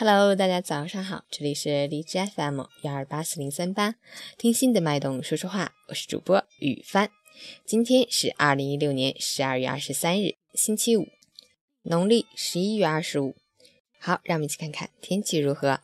[0.00, 3.96] Hello，大家早上好，这里是荔枝 FM 幺二八四零三八，
[4.36, 7.10] 听心的脉动说说话，我是主播雨帆。
[7.64, 11.08] 今天是二零一六年十二月二十三日，星期五，
[11.82, 13.34] 农历十一月二十五。
[13.98, 15.80] 好，让我们一起看看天气如何。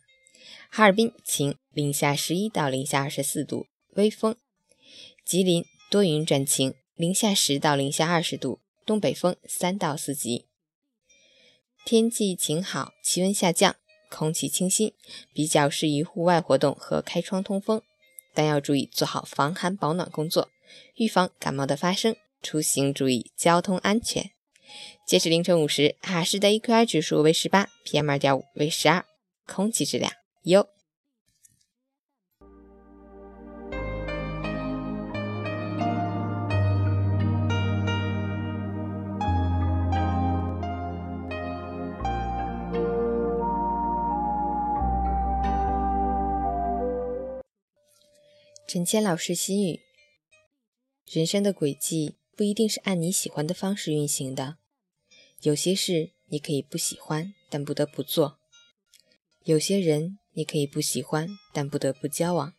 [0.69, 4.37] 哈尔滨晴，零下十一到零下二十四度，微风。
[5.25, 10.45] 吉林多云转晴，零下十到零下二十度，东北风三到四级。
[11.83, 13.75] 天气晴好，气温下降，
[14.09, 14.93] 空气清新，
[15.33, 17.81] 比较适宜户外活动和开窗通风，
[18.33, 20.49] 但要注意做好防寒保暖工作，
[20.95, 22.15] 预防感冒的发生。
[22.41, 24.29] 出行注意交通安全。
[25.07, 29.03] 截止凌晨五时，哈市的 AQI 指数为十八，PM 二点五为十二，
[29.47, 30.11] 空气质量
[30.43, 30.74] 优。
[48.75, 49.79] 陈谦老师心语：
[51.09, 54.57] 人生的轨迹不一定是按你喜欢的方式运行的，
[55.43, 58.37] 有些事你可以不喜欢，但不得不做；
[59.45, 62.53] 有些人你可以不喜欢，但不得不交往。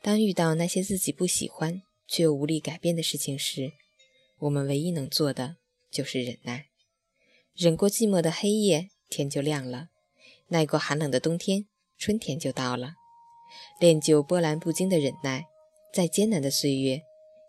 [0.00, 3.72] 当遇到那些自己不喜欢却又无力改变的事情时，
[4.38, 5.56] 我们唯一能做的
[5.90, 6.68] 就是忍耐，
[7.52, 9.88] 忍过寂寞的黑夜，天就亮了；
[10.50, 11.66] 耐过寒冷的冬天，
[11.98, 12.94] 春天就到了。
[13.78, 15.46] 练就波澜不惊的忍耐，
[15.92, 17.02] 再艰难的岁月，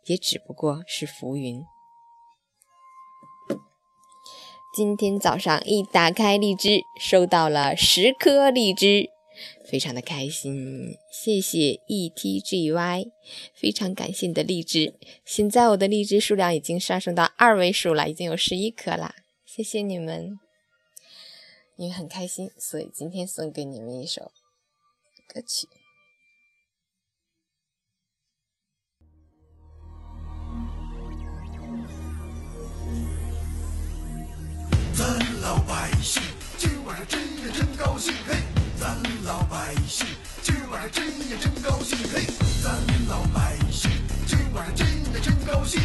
[0.05, 1.63] 也只不过是浮云。
[4.75, 9.09] 今天早上一打开荔枝，收到了十颗荔枝，
[9.65, 10.95] 非常的开心。
[11.11, 13.05] 谢谢 E T G Y，
[13.55, 14.93] 非常感谢你的荔枝。
[15.25, 19.15] 现在我的荔枝数量已经上升到二位数了，已经有十一颗啦。
[19.45, 20.39] 谢谢你们，
[21.77, 24.31] 因为很开心，所以今天送给你们一首
[25.33, 25.67] 歌曲。
[37.57, 38.35] 真高兴嘿，
[38.79, 38.95] 咱
[39.25, 40.05] 老百姓
[40.43, 42.21] 今晚上真呀真高兴嘿，
[42.61, 42.71] 咱
[43.09, 43.89] 老百姓
[44.27, 45.81] 今晚上真呀真高兴，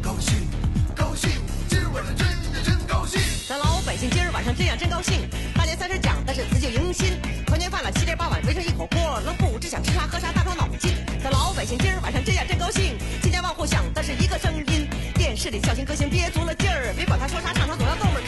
[0.00, 0.48] 高兴
[0.96, 1.30] 高兴，
[1.68, 3.20] 今晚上真呀真高兴。
[3.46, 10.96] 咱老百姓今儿晚上真呀真高兴，大年三十讲的是辞旧迎新，团年饭了七点八碗围成一口锅，能不知想吃啥喝啥大伤脑筋。
[11.22, 18.24] 咱老百姓今儿晚上真呀真高兴，千家万户响的是一个声音，电视里笑星歌星憋足了劲儿，别管他说啥唱啥，总要逗们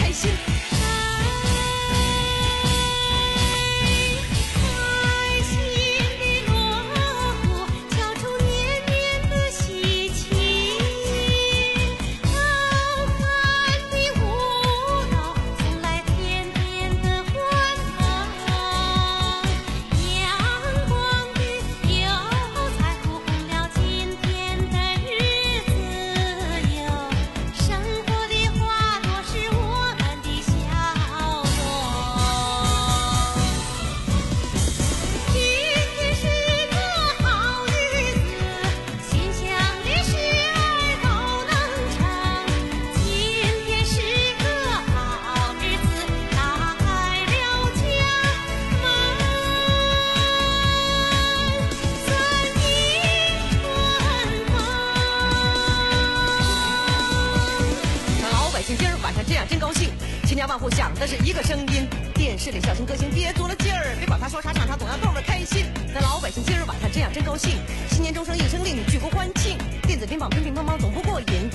[60.45, 65.65] 家万户响的是一个声音，电视里笑星歌星憋足了劲儿，别管他说啥唱啥，总要逗着开心。
[65.95, 67.57] 那老百姓今儿晚上这样真高兴，
[67.89, 69.57] 新年钟声一声令你举国欢庆，
[69.87, 71.49] 电子乒乓乒乒乓乓总不过瘾，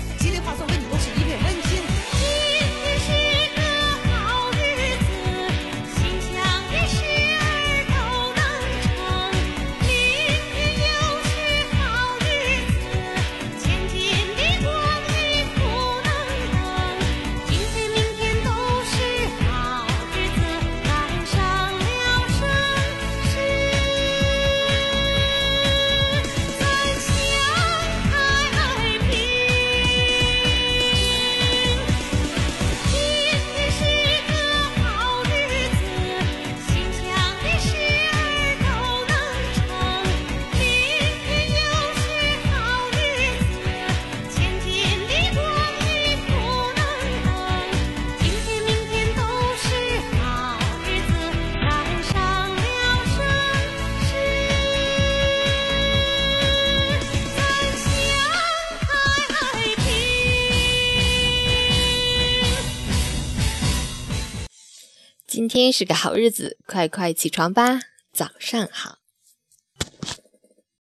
[65.39, 67.79] 今天是个好日子，快快起床吧，
[68.11, 68.98] 早上好。